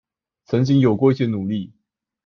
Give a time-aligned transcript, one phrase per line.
[0.45, 1.71] 曾經有過一些努力